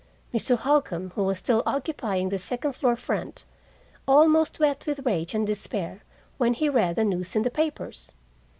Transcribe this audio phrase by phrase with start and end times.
[0.33, 0.57] Mr.
[0.57, 3.45] Holcombe, who was still occupying the second floor front,
[4.07, 6.01] almost wept with rage and despair
[6.39, 8.11] when he read the news in the papers.